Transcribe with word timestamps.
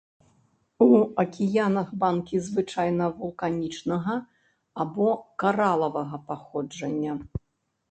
У 0.85 0.85
акіянах 1.23 1.91
банкі 2.03 2.41
звычайна 2.47 3.11
вулканічнага 3.21 4.17
або 4.85 5.07
каралавага 5.47 6.23
паходжання. 6.33 7.13